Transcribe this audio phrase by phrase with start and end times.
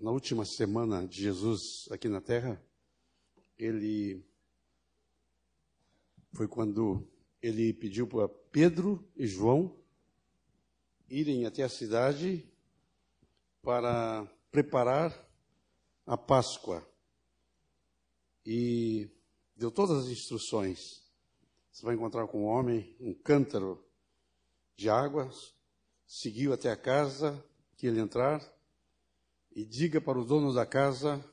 [0.00, 2.60] na última semana de Jesus aqui na terra,
[3.58, 4.24] ele
[6.32, 7.06] foi quando
[7.42, 9.78] ele pediu para Pedro e João
[11.08, 12.48] irem até a cidade
[13.60, 15.14] para preparar
[16.06, 16.82] a Páscoa.
[18.46, 19.10] E
[19.54, 21.02] deu todas as instruções.
[21.70, 23.84] Você vai encontrar com um homem um cântaro
[24.74, 25.30] de água,
[26.06, 27.44] seguiu até a casa
[27.76, 28.40] que ele entrar
[29.54, 31.24] e diga para o dono da casa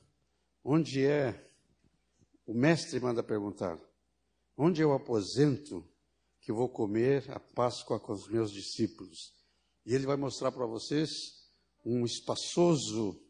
[0.64, 1.46] onde é.
[2.46, 3.80] O mestre manda perguntar:
[4.58, 5.88] onde é o aposento
[6.42, 9.34] que vou comer a Páscoa com os meus discípulos?
[9.86, 11.10] E ele vai mostrar para vocês
[11.86, 13.22] um espaçoso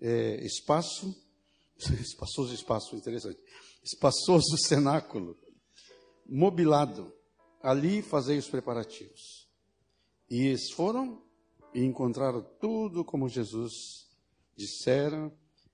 [0.00, 1.14] é, espaço,
[2.00, 3.40] espaçoso espaço, interessante,
[3.82, 5.38] espaçoso cenáculo,
[6.26, 7.12] mobilado.
[7.62, 9.48] Ali fazei os preparativos.
[10.28, 11.22] E eles foram
[11.74, 14.08] e encontraram tudo como Jesus
[14.56, 15.30] dissera,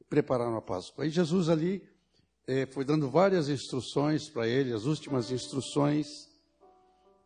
[0.09, 1.07] prepararam a Páscoa.
[1.07, 1.87] E Jesus ali
[2.47, 6.29] eh, foi dando várias instruções para ele, as últimas instruções,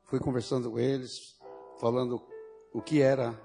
[0.02, 1.38] foi conversando com eles,
[1.80, 2.20] falando
[2.72, 3.40] o que era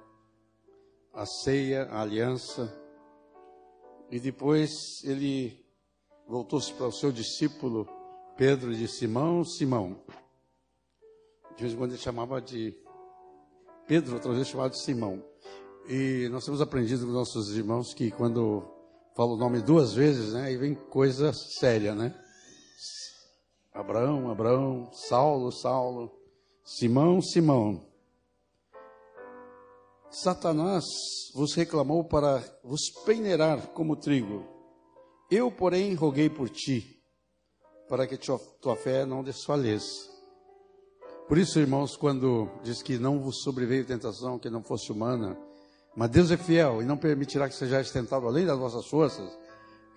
[1.14, 2.76] a ceia, a aliança.
[4.10, 5.64] E depois ele
[6.28, 7.88] voltou-se para o seu discípulo
[8.36, 10.02] Pedro e disse: Simão, Simão.
[11.56, 12.74] De vez em quando ele chamava de
[13.90, 15.20] Pedro, outra vez chamado Simão.
[15.88, 18.64] E nós temos aprendido com nossos irmãos que quando
[19.16, 22.14] fala o nome duas vezes, né, aí vem coisa séria, né?
[23.74, 26.16] Abraão, Abraão, Saulo, Saulo,
[26.64, 27.84] Simão, Simão.
[30.12, 30.86] Satanás
[31.34, 34.46] vos reclamou para vos peneirar como trigo.
[35.32, 37.02] Eu, porém, roguei por ti,
[37.88, 38.20] para que
[38.62, 40.19] tua fé não desfaleça.
[41.30, 45.38] Por isso, irmãos, quando diz que não vos sobreveio tentação que não fosse humana,
[45.96, 49.38] mas Deus é fiel e não permitirá que sejais tentado além das vossas forças,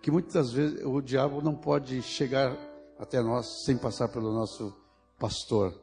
[0.02, 2.54] que muitas vezes o diabo não pode chegar
[2.98, 4.76] até nós sem passar pelo nosso
[5.18, 5.74] pastor,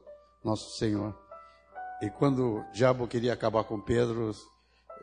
[0.44, 1.18] nosso Senhor.
[2.04, 4.32] E quando o diabo queria acabar com Pedro,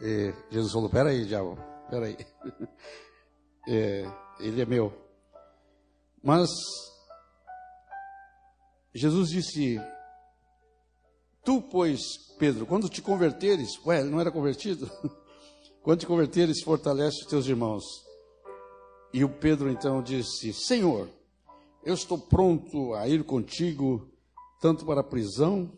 [0.00, 1.58] eh, Jesus falou: Peraí, diabo,
[1.90, 2.16] peraí.
[3.66, 4.08] é,
[4.38, 4.96] ele é meu.
[6.22, 6.48] Mas
[8.94, 9.80] Jesus disse:
[11.46, 14.90] Tu, pois, Pedro, quando te converteres, ué, ele não era convertido?
[15.80, 17.84] quando te converteres, fortalece os teus irmãos.
[19.14, 21.08] E o Pedro então disse: Senhor,
[21.84, 24.10] eu estou pronto a ir contigo,
[24.60, 25.70] tanto para a prisão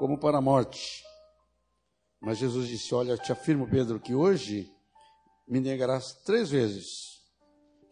[0.00, 1.04] como para a morte.
[2.20, 4.68] Mas Jesus disse: Olha, te afirmo, Pedro, que hoje
[5.46, 7.22] me negarás três vezes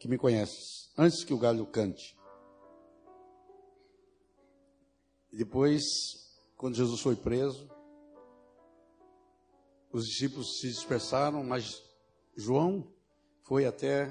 [0.01, 2.19] que me conheces, antes que o galho cante.
[5.33, 6.22] Depois
[6.63, 7.69] quando Jesus foi preso,
[9.93, 11.83] os discípulos se dispersaram, mas
[12.37, 12.87] João
[13.43, 14.09] foi até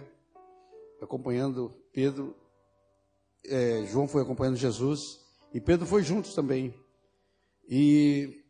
[1.01, 2.35] acompanhando Pedro,
[3.45, 4.99] é, João foi acompanhando Jesus,
[5.53, 6.75] e Pedro foi juntos também.
[7.69, 8.43] E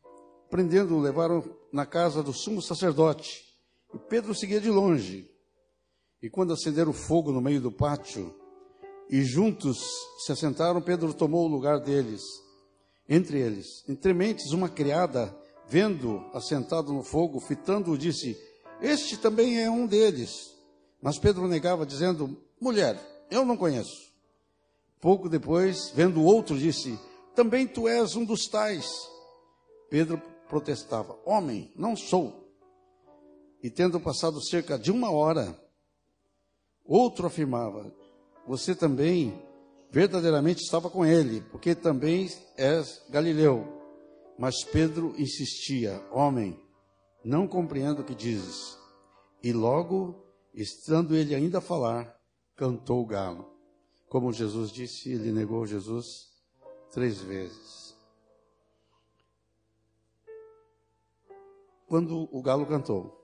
[0.49, 3.55] prendendo, levaram na casa do sumo sacerdote.
[3.93, 5.29] E Pedro seguia de longe.
[6.23, 8.33] E quando acenderam fogo no meio do pátio,
[9.07, 9.79] e juntos
[10.25, 12.23] se assentaram, Pedro tomou o lugar deles
[13.07, 13.83] entre eles.
[13.87, 15.35] Entre mentes, uma criada,
[15.67, 18.37] vendo assentado no fogo, fitando-o, disse:
[18.81, 20.51] Este também é um deles.
[21.01, 24.11] Mas Pedro negava, dizendo: Mulher, eu não conheço.
[24.99, 26.99] Pouco depois, vendo outro, disse:
[27.35, 28.87] Também tu és um dos tais.
[29.89, 32.41] Pedro protestava: Homem, não sou.
[33.63, 35.59] E tendo passado cerca de uma hora,
[36.85, 37.93] outro afirmava:
[38.47, 39.41] Você também
[39.91, 43.67] verdadeiramente estava com ele, porque também és Galileu.
[44.39, 46.59] Mas Pedro insistia: Homem,
[47.23, 48.79] não compreendo o que dizes.
[49.43, 52.17] E logo, estando ele ainda a falar,
[52.55, 53.51] cantou o galo.
[54.07, 56.05] Como Jesus disse, ele negou Jesus
[56.91, 57.95] três vezes.
[61.87, 63.19] Quando o galo cantou,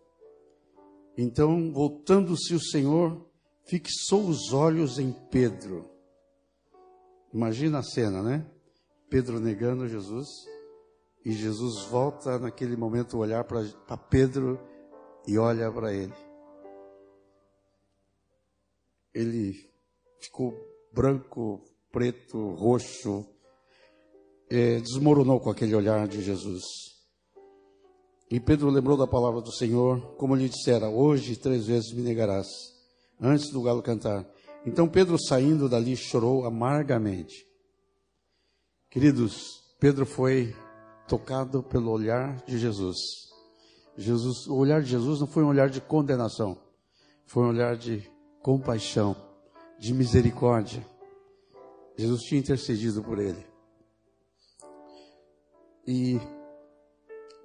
[1.18, 3.26] então, voltando-se o Senhor,
[3.66, 5.97] fixou os olhos em Pedro
[7.38, 8.50] Imagina a cena, né?
[9.12, 10.28] Pedro negando Jesus
[11.24, 14.60] e Jesus volta naquele momento olhar para Pedro
[15.28, 16.16] e olha para ele.
[19.14, 19.54] Ele
[20.20, 20.52] ficou
[20.92, 23.24] branco, preto, roxo,
[24.50, 26.64] é, desmoronou com aquele olhar de Jesus.
[28.32, 32.48] E Pedro lembrou da palavra do Senhor, como lhe dissera: Hoje três vezes me negarás,
[33.22, 34.28] antes do galo cantar.
[34.66, 37.48] Então Pedro, saindo dali, chorou amargamente.
[38.90, 40.56] Queridos, Pedro foi
[41.08, 42.98] tocado pelo olhar de Jesus.
[43.98, 46.58] Jesus, o olhar de Jesus não foi um olhar de condenação,
[47.26, 48.10] foi um olhar de
[48.42, 49.16] compaixão,
[49.80, 50.86] de misericórdia.
[51.98, 53.46] Jesus tinha intercedido por ele.
[55.88, 56.20] E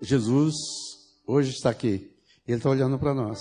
[0.00, 0.55] Jesus
[1.26, 2.12] hoje está aqui.
[2.47, 3.41] Ele está olhando para nós.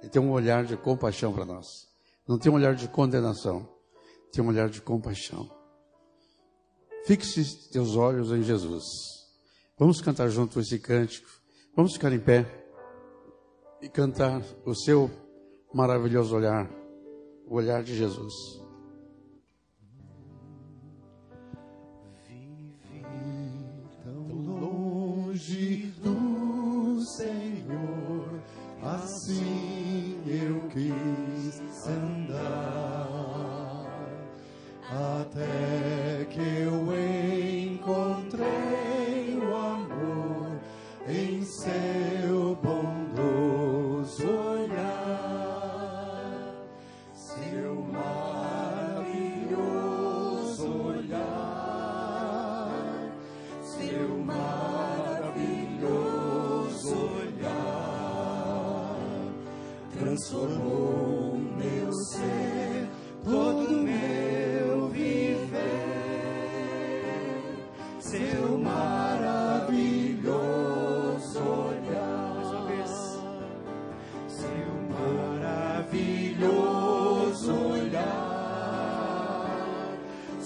[0.00, 1.66] Ele tem um olhar de compaixão para nós.
[2.26, 3.68] Não tem um olhar de condenação.
[4.32, 5.48] Tem um olhar de compaixão.
[7.06, 8.84] Fixe teus olhos em Jesus.
[9.78, 11.28] Vamos cantar junto esse cântico.
[11.76, 12.46] Vamos ficar em pé
[13.82, 15.10] e cantar o seu
[15.72, 16.70] maravilhoso olhar,
[17.46, 18.63] o olhar de Jesus.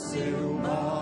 [0.09, 0.98] seu mar.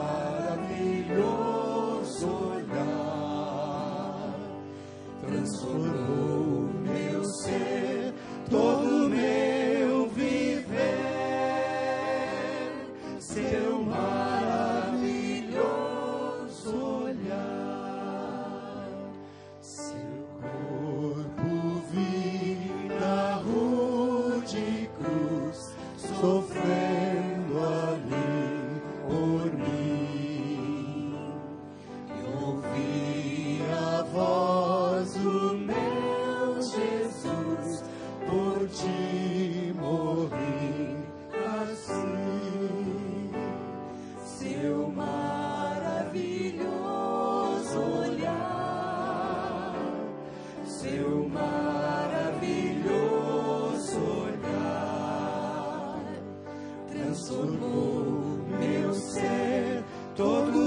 [56.97, 59.85] transformou meu ser
[60.17, 60.66] todo.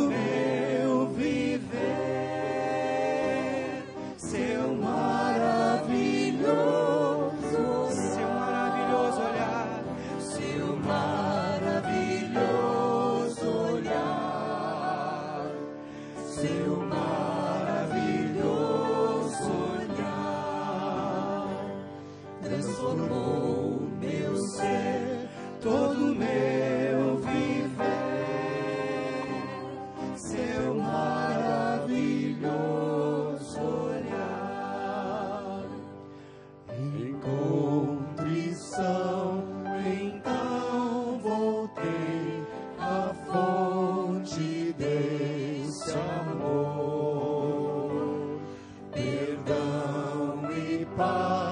[50.97, 51.48] paz.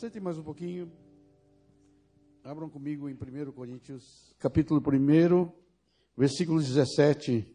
[0.00, 0.90] Sente mais um pouquinho.
[2.42, 5.52] Abram comigo em 1 Coríntios, capítulo 1,
[6.16, 7.46] versículo 17.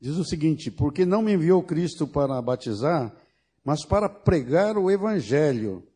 [0.00, 3.14] Diz o seguinte: Porque não me enviou Cristo para batizar,
[3.62, 5.86] mas para pregar o Evangelho,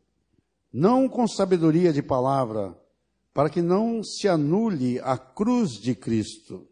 [0.71, 2.79] não com sabedoria de palavra,
[3.33, 6.69] para que não se anule a cruz de Cristo.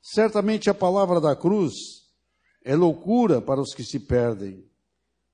[0.00, 1.74] Certamente a palavra da cruz
[2.64, 4.67] é loucura para os que se perdem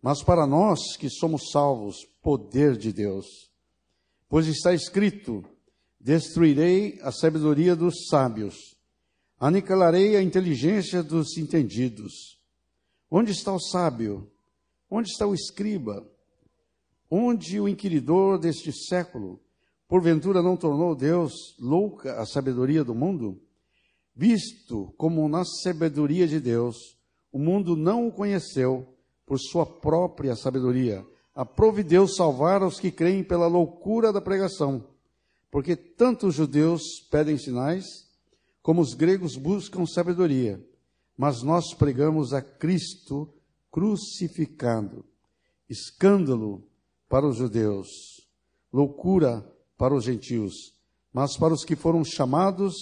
[0.05, 3.51] mas para nós que somos salvos, poder de Deus.
[4.29, 5.43] Pois está escrito:
[5.99, 8.77] Destruirei a sabedoria dos sábios,
[9.41, 12.39] aniquilarei a inteligência dos entendidos.
[13.11, 14.31] Onde está o sábio?
[14.91, 16.07] Onde está o escriba?
[17.11, 19.41] Onde o inquiridor deste século?
[19.89, 23.41] Porventura não tornou Deus louca a sabedoria do mundo?
[24.15, 26.77] Visto como na sabedoria de Deus,
[27.33, 28.94] o mundo não o conheceu
[29.27, 31.05] por sua própria sabedoria,
[31.35, 34.87] aprove Deus salvar os que creem pela loucura da pregação,
[35.51, 37.85] porque tanto os judeus pedem sinais,
[38.63, 40.65] como os gregos buscam sabedoria,
[41.17, 43.33] mas nós pregamos a Cristo
[43.71, 45.05] crucificado,
[45.69, 46.67] escândalo
[47.09, 47.89] para os judeus,
[48.73, 49.45] loucura
[49.77, 50.75] para os gentios,
[51.13, 52.75] mas para os que foram chamados,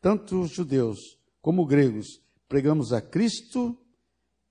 [0.00, 3.76] tanto os judeus como gregos, pregamos a Cristo,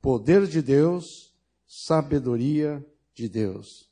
[0.01, 1.26] poder de Deus,
[1.68, 2.84] sabedoria
[3.14, 3.90] de Deus.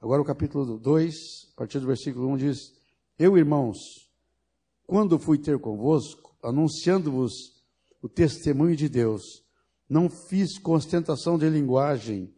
[0.00, 2.74] Agora o capítulo 2, a partir do versículo 1 diz:
[3.18, 3.78] Eu, irmãos,
[4.86, 7.32] quando fui ter convosco, anunciando-vos
[8.02, 9.44] o testemunho de Deus,
[9.88, 12.34] não fiz com ostentação de linguagem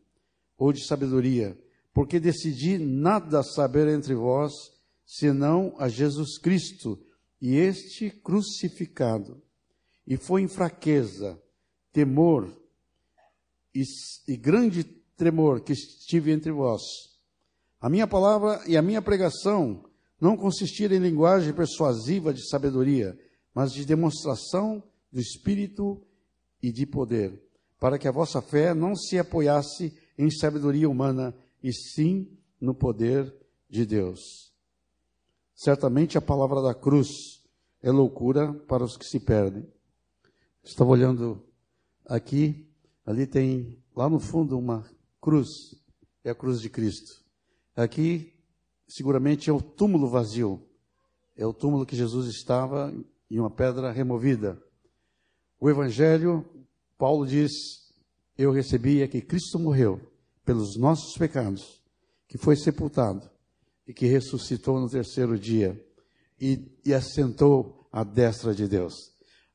[0.56, 1.58] ou de sabedoria,
[1.92, 4.52] porque decidi nada saber entre vós,
[5.04, 7.02] senão a Jesus Cristo
[7.40, 9.42] e este crucificado.
[10.06, 11.40] E foi em fraqueza,
[11.92, 12.50] temor
[13.74, 13.82] e,
[14.26, 14.84] e grande
[15.16, 16.82] tremor que estive entre vós.
[17.80, 19.84] A minha palavra e a minha pregação
[20.20, 23.18] não consistiram em linguagem persuasiva de sabedoria,
[23.54, 24.82] mas de demonstração
[25.12, 26.00] do Espírito
[26.62, 27.40] e de poder,
[27.78, 32.28] para que a vossa fé não se apoiasse em sabedoria humana, e sim
[32.60, 33.32] no poder
[33.68, 34.52] de Deus.
[35.54, 37.08] Certamente a palavra da cruz
[37.82, 39.66] é loucura para os que se perdem.
[40.62, 41.42] Estava olhando
[42.06, 42.67] aqui,
[43.08, 44.84] ali tem lá no fundo uma
[45.18, 45.48] cruz,
[46.22, 47.24] é a cruz de Cristo.
[47.74, 48.34] Aqui,
[48.86, 50.62] seguramente, é o túmulo vazio,
[51.34, 52.94] é o túmulo que Jesus estava
[53.30, 54.62] e uma pedra removida.
[55.58, 56.44] O Evangelho,
[56.98, 57.50] Paulo diz:
[58.36, 59.98] Eu recebi é que Cristo morreu
[60.44, 61.82] pelos nossos pecados,
[62.28, 63.26] que foi sepultado
[63.86, 65.82] e que ressuscitou no terceiro dia
[66.38, 68.92] e, e assentou à destra de Deus.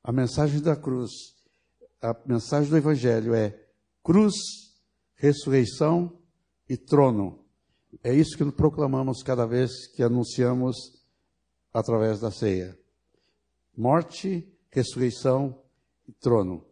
[0.04, 1.12] A mensagem da cruz,
[2.04, 3.58] a mensagem do Evangelho é
[4.04, 4.34] cruz,
[5.16, 6.20] ressurreição
[6.68, 7.46] e trono.
[8.04, 10.76] É isso que proclamamos cada vez que anunciamos
[11.74, 12.78] através da ceia.
[13.76, 15.64] Morte, ressurreição
[16.06, 16.66] e trono.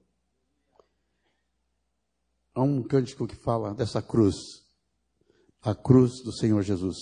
[2.54, 4.36] Há um cântico que fala dessa cruz,
[5.62, 6.98] a cruz do Senhor Jesus.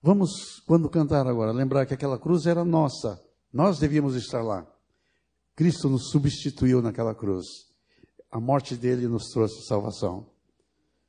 [0.00, 3.20] Vamos, quando cantar agora, lembrar que aquela cruz era nossa,
[3.52, 4.73] nós devíamos estar lá.
[5.56, 7.46] Cristo nos substituiu naquela cruz.
[8.30, 10.26] A morte dele nos trouxe salvação.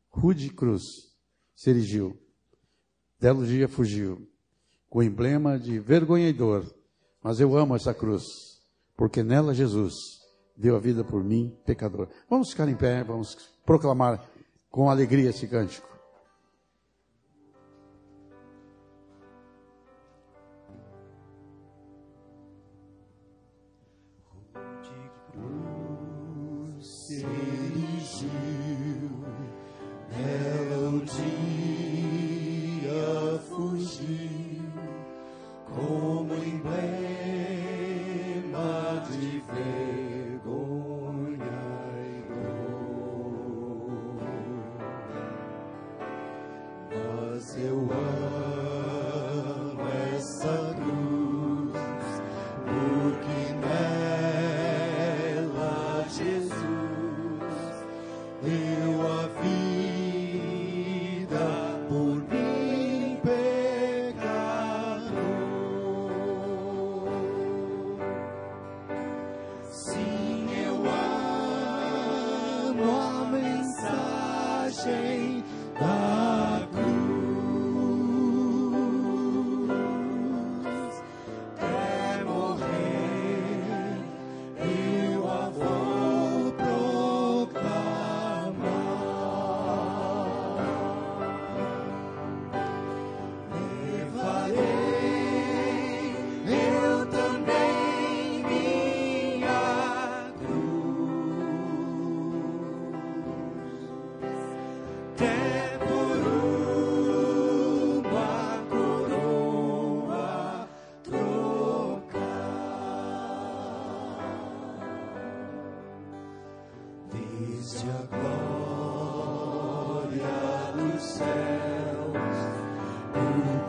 [0.09, 0.83] Rude cruz
[1.55, 2.15] se erigiu.
[3.19, 4.29] Belo dia fugiu,
[4.89, 6.71] com o emblema de vergonha e dor.
[7.23, 8.23] Mas eu amo essa cruz,
[8.95, 9.95] porque nela Jesus
[10.55, 12.07] deu a vida por mim, pecador.
[12.29, 13.35] Vamos ficar em pé, vamos
[13.65, 14.29] proclamar
[14.69, 15.94] com alegria esse cântico.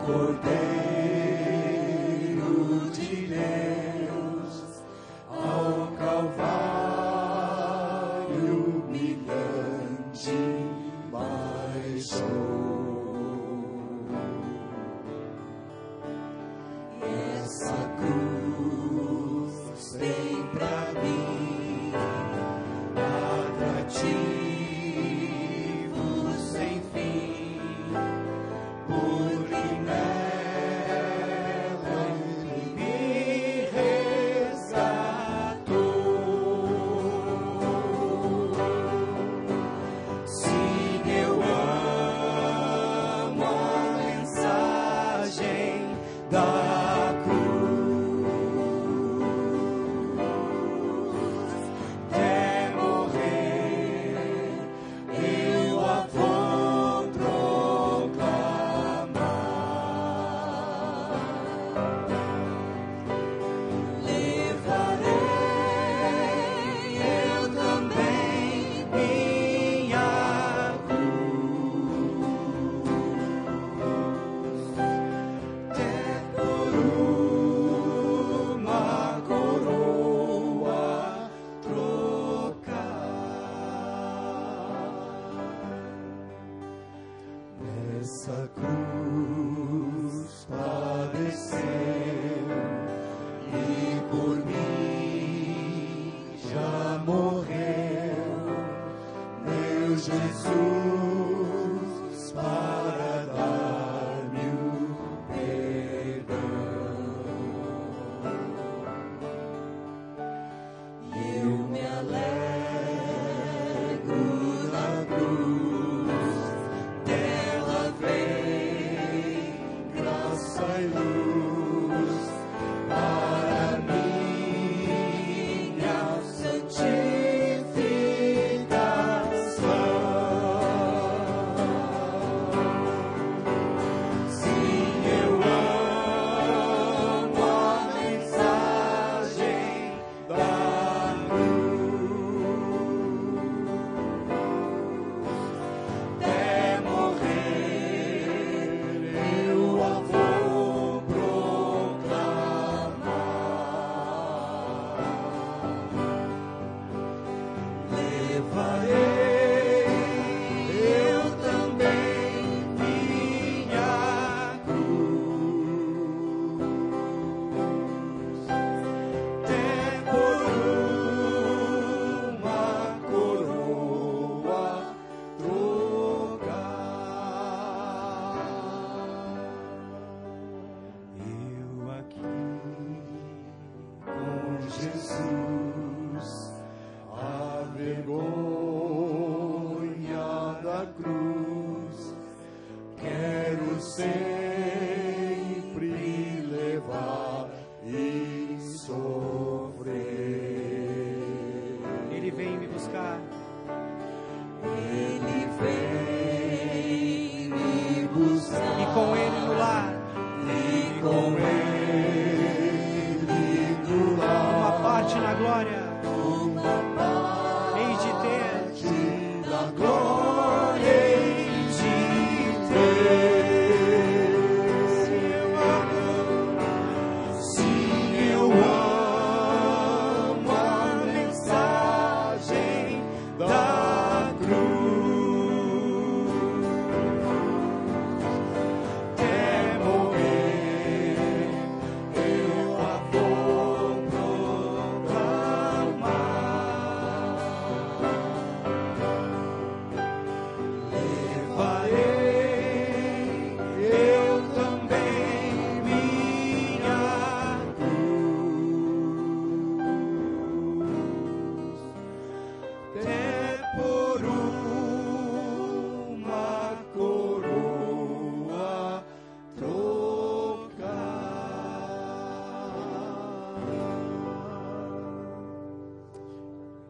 [0.07, 0.66] por terra.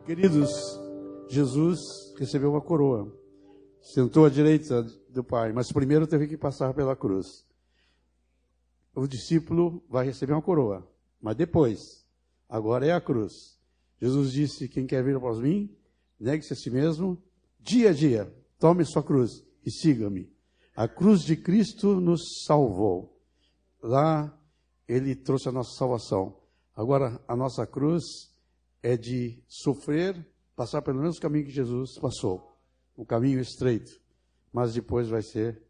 [0.08, 0.80] Queridos,
[1.28, 3.14] Jesus recebeu uma coroa,
[3.82, 7.46] sentou à direita do Pai, mas primeiro teve que passar pela cruz.
[8.96, 10.90] O discípulo vai receber uma coroa,
[11.22, 12.08] mas depois,
[12.48, 13.60] agora é a cruz.
[14.02, 15.76] Jesus disse: Quem quer vir após mim,
[16.18, 17.22] negue-se a si mesmo,
[17.60, 20.32] dia a dia, tome sua cruz e siga-me.
[20.74, 23.20] A cruz de Cristo nos salvou.
[23.84, 24.34] Lá
[24.88, 26.38] ele trouxe a nossa salvação.
[26.74, 28.37] Agora, a nossa cruz
[28.82, 32.58] é de sofrer, passar pelo mesmo caminho que Jesus passou.
[32.96, 34.02] O caminho estreito.
[34.52, 35.62] Mas depois vai ser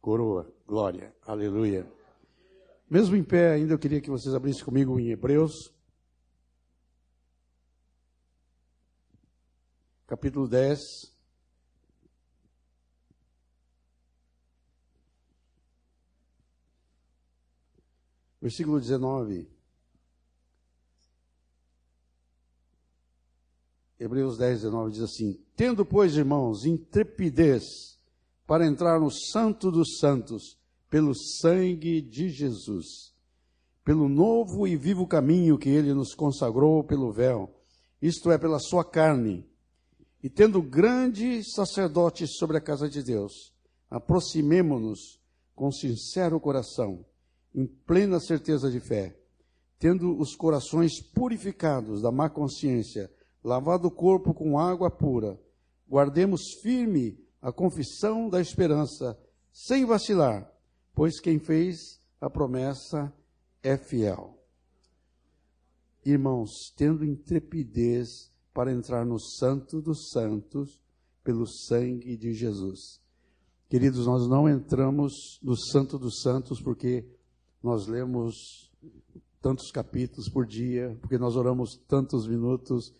[0.00, 1.90] coroa, glória, aleluia.
[2.88, 5.74] Mesmo em pé, ainda eu queria que vocês abrissem comigo em Hebreus,
[10.06, 10.80] capítulo 10.
[18.40, 19.55] Versículo 19.
[23.98, 27.98] Hebreus 10, 19 diz assim: Tendo, pois, irmãos, intrepidez
[28.46, 33.14] para entrar no Santo dos Santos, pelo sangue de Jesus,
[33.84, 37.52] pelo novo e vivo caminho que ele nos consagrou pelo véu,
[38.00, 39.44] isto é, pela sua carne,
[40.22, 43.52] e tendo grande sacerdote sobre a casa de Deus,
[43.90, 45.20] aproximemo-nos
[45.54, 47.04] com sincero coração,
[47.54, 49.16] em plena certeza de fé,
[49.78, 53.10] tendo os corações purificados da má consciência,
[53.46, 55.40] lavado o corpo com água pura,
[55.88, 59.16] guardemos firme a confissão da esperança,
[59.52, 60.52] sem vacilar,
[60.92, 63.14] pois quem fez a promessa
[63.62, 64.36] é fiel.
[66.04, 70.80] Irmãos, tendo intrepidez para entrar no Santo dos Santos
[71.22, 73.00] pelo sangue de Jesus.
[73.68, 77.06] Queridos, nós não entramos no Santo dos Santos porque
[77.62, 78.72] nós lemos
[79.40, 82.92] tantos capítulos por dia, porque nós oramos tantos minutos,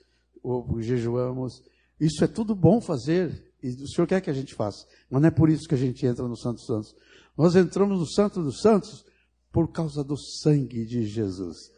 [0.48, 1.62] ou jejuamos.
[1.98, 5.28] Isso é tudo bom fazer, e o Senhor quer que a gente faça, mas não
[5.28, 6.94] é por isso que a gente entra no Santo dos Santos.
[7.36, 9.04] Nós entramos no Santo dos Santos
[9.52, 11.70] por causa do sangue de Jesus.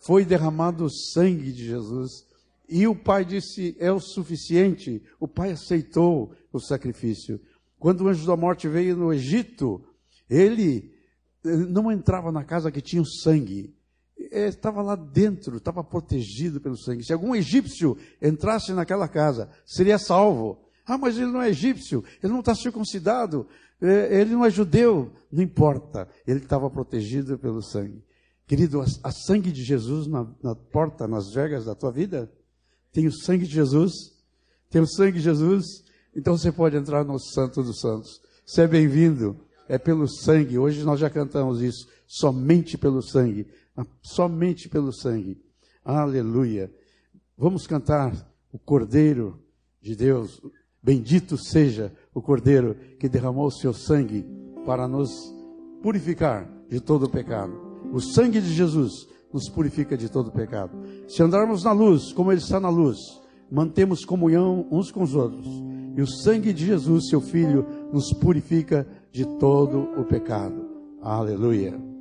[0.00, 2.26] Foi derramado o sangue de Jesus
[2.68, 5.02] e o pai disse: é o suficiente.
[5.20, 7.40] O pai aceitou o sacrifício.
[7.78, 9.84] Quando o anjo da morte veio no Egito,
[10.28, 10.92] ele
[11.44, 13.74] eh, não entrava na casa que tinha o sangue.
[14.34, 17.04] Eh, estava lá dentro, estava protegido pelo sangue.
[17.04, 20.58] Se algum egípcio entrasse naquela casa, seria salvo.
[20.84, 23.46] Ah, mas ele não é egípcio, ele não está circuncidado,
[23.80, 25.12] eh, ele não é judeu.
[25.30, 28.02] Não importa, ele estava protegido pelo sangue.
[28.44, 32.30] Querido, a, sangue de Jesus na, na porta, nas vergas da tua vida,
[32.92, 33.92] tem o sangue de Jesus?
[34.68, 35.84] Tem o sangue de Jesus?
[36.14, 38.20] Então você pode entrar no Santo dos Santos.
[38.44, 39.40] Você é bem-vindo.
[39.68, 40.58] É pelo sangue.
[40.58, 41.88] Hoje nós já cantamos isso.
[42.06, 43.46] Somente pelo sangue.
[44.02, 45.40] Somente pelo sangue.
[45.84, 46.72] Aleluia.
[47.36, 48.14] Vamos cantar
[48.52, 49.42] o Cordeiro
[49.80, 50.40] de Deus.
[50.82, 54.24] Bendito seja o Cordeiro que derramou o seu sangue
[54.64, 55.34] para nos
[55.82, 57.52] purificar de todo o pecado.
[57.92, 60.72] O sangue de Jesus nos purifica de todo pecado.
[61.08, 62.98] Se andarmos na luz, como Ele está na luz,
[63.50, 65.46] mantemos comunhão uns com os outros.
[65.96, 70.64] E o sangue de Jesus, seu Filho, nos purifica de todo o pecado.
[71.02, 71.93] Aleluia.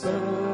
[0.00, 0.49] Seu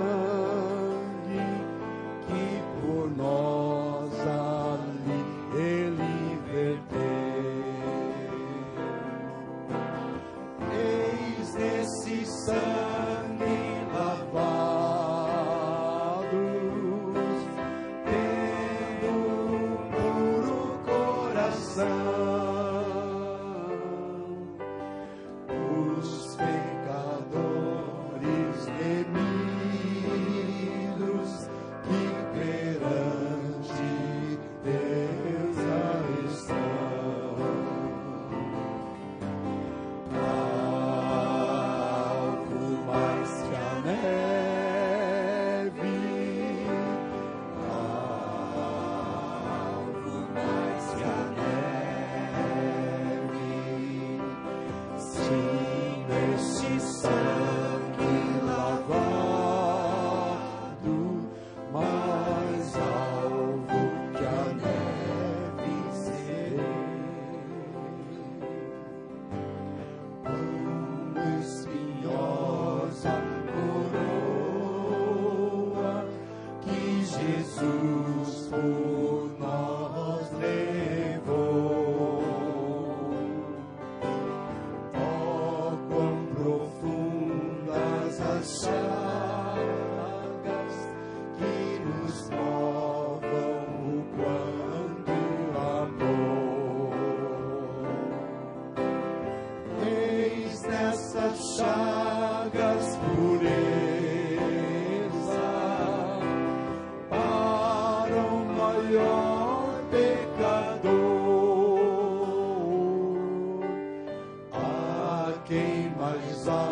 [115.48, 116.65] Levante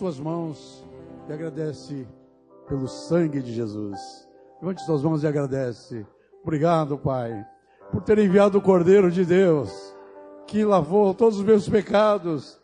[0.00, 0.82] suas mãos
[1.28, 2.08] e agradece
[2.66, 4.00] pelo sangue de Jesus.
[4.58, 6.06] Levante suas mãos e agradece.
[6.42, 7.46] Obrigado, Pai,
[7.92, 9.70] por ter enviado o Cordeiro de Deus,
[10.46, 12.58] que lavou todos os meus pecados.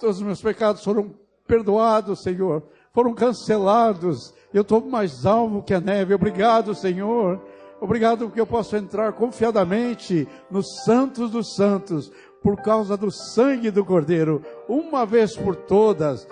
[0.00, 1.14] Todos os meus pecados foram
[1.46, 2.60] perdoados, Senhor.
[2.92, 4.34] Foram cancelados.
[4.52, 6.12] Eu estou mais alvo que a neve.
[6.12, 7.40] Obrigado, Senhor.
[7.80, 12.10] Obrigado porque eu posso entrar confiadamente nos santos dos santos,
[12.42, 16.26] por causa do sangue do Cordeiro, uma vez por todas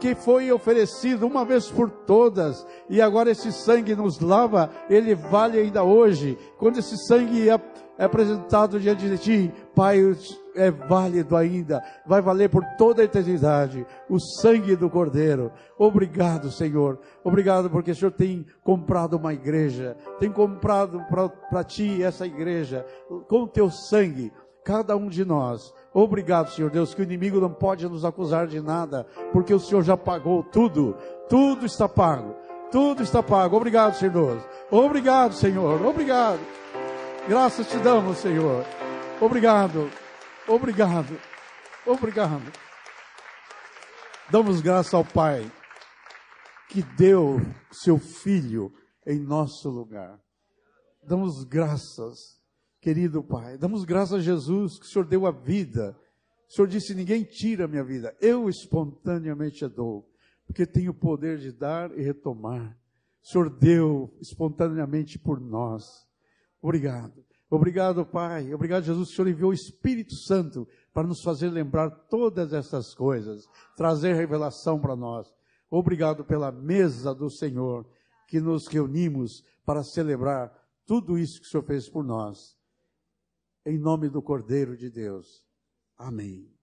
[0.00, 5.58] que foi oferecido uma vez por todas, e agora esse sangue nos lava, ele vale
[5.58, 6.38] ainda hoje.
[6.58, 7.60] Quando esse sangue é,
[7.98, 10.00] é apresentado diante de ti, Pai,
[10.54, 15.50] é válido ainda, vai valer por toda a eternidade o sangue do Cordeiro.
[15.78, 16.98] Obrigado, Senhor.
[17.22, 21.00] Obrigado porque o Senhor tem comprado uma igreja, tem comprado
[21.50, 22.86] para ti essa igreja
[23.28, 24.32] com o teu sangue,
[24.64, 28.60] cada um de nós Obrigado, Senhor Deus, que o inimigo não pode nos acusar de
[28.60, 30.96] nada, porque o Senhor já pagou tudo.
[31.28, 32.34] Tudo está pago.
[32.72, 33.56] Tudo está pago.
[33.56, 34.42] Obrigado, Senhor Deus.
[34.72, 35.80] Obrigado, Senhor.
[35.86, 36.40] Obrigado.
[37.28, 38.64] Graças te damos, Senhor.
[39.20, 39.88] Obrigado.
[40.48, 41.16] Obrigado.
[41.86, 42.52] Obrigado.
[44.28, 45.48] Damos graça ao Pai
[46.68, 48.72] que deu seu filho
[49.06, 50.18] em nosso lugar.
[51.06, 52.42] Damos graças
[52.84, 55.98] Querido Pai, damos graças a Jesus que o Senhor deu a vida.
[56.46, 60.06] O Senhor disse: Ninguém tira a minha vida, eu espontaneamente a dou,
[60.46, 62.78] porque tenho o poder de dar e retomar.
[63.22, 66.06] O Senhor deu espontaneamente por nós.
[66.60, 67.24] Obrigado.
[67.48, 68.52] Obrigado, Pai.
[68.52, 69.08] Obrigado, Jesus.
[69.08, 74.78] O Senhor enviou o Espírito Santo para nos fazer lembrar todas essas coisas, trazer revelação
[74.78, 75.26] para nós.
[75.70, 77.86] Obrigado pela mesa do Senhor
[78.28, 80.52] que nos reunimos para celebrar
[80.84, 82.53] tudo isso que o Senhor fez por nós.
[83.66, 85.42] Em nome do Cordeiro de Deus.
[85.96, 86.53] Amém.